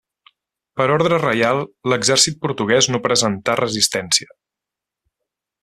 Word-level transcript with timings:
Per 0.79 0.87
ordre 0.93 1.19
reial, 1.23 1.61
l'exèrcit 1.93 2.39
portuguès 2.47 2.89
no 2.95 3.03
presentà 3.05 3.57
resistència. 3.61 4.33